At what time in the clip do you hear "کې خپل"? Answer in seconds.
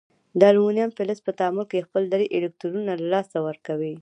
1.71-2.03